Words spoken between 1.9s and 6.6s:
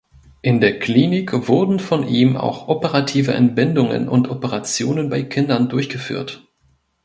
ihm auch operative Entbindungen und Operationen bei Kindern durchgeführt.